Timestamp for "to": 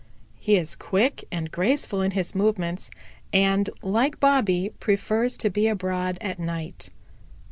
5.37-5.51